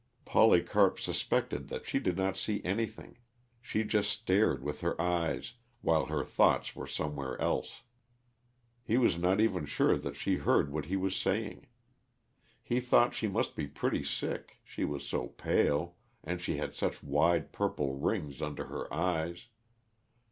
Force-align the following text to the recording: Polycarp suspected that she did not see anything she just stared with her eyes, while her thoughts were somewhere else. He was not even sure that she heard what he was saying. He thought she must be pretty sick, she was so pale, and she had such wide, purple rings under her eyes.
Polycarp 0.25 0.99
suspected 0.99 1.67
that 1.67 1.85
she 1.85 1.99
did 1.99 2.17
not 2.17 2.35
see 2.35 2.59
anything 2.65 3.19
she 3.61 3.83
just 3.83 4.09
stared 4.11 4.63
with 4.63 4.81
her 4.81 4.99
eyes, 4.99 5.53
while 5.81 6.07
her 6.07 6.23
thoughts 6.23 6.75
were 6.75 6.87
somewhere 6.87 7.39
else. 7.39 7.83
He 8.83 8.97
was 8.97 9.15
not 9.19 9.39
even 9.39 9.67
sure 9.67 9.99
that 9.99 10.15
she 10.15 10.37
heard 10.37 10.71
what 10.71 10.85
he 10.85 10.97
was 10.97 11.15
saying. 11.15 11.67
He 12.63 12.79
thought 12.79 13.13
she 13.13 13.27
must 13.27 13.55
be 13.55 13.67
pretty 13.67 14.03
sick, 14.03 14.57
she 14.63 14.83
was 14.85 15.07
so 15.07 15.27
pale, 15.27 15.97
and 16.23 16.41
she 16.41 16.57
had 16.57 16.73
such 16.73 17.03
wide, 17.03 17.51
purple 17.53 17.93
rings 17.99 18.41
under 18.41 18.65
her 18.65 18.91
eyes. 18.91 19.49